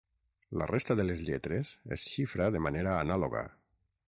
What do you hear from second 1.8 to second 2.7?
es xifra de